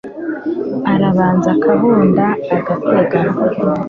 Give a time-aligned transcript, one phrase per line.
[0.93, 2.25] arabanza akabunda,
[2.57, 3.31] agatega